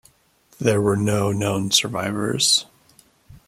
[0.59, 2.65] There were no known survivors.